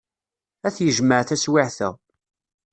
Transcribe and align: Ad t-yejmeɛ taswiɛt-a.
Ad 0.67 0.71
t-yejmeɛ 0.75 1.21
taswiɛt-a. 1.27 1.89